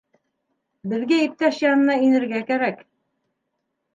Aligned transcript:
Беҙгә 0.93 1.19
иптәш 1.25 1.59
янына 1.65 1.97
инергә 2.07 2.41
кәрәк. 2.47 2.81